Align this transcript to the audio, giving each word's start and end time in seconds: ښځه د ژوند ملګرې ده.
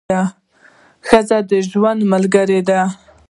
ښځه 1.07 1.37
د 1.49 1.51
ژوند 1.69 2.01
ملګرې 2.13 2.59
ده. 2.69 2.81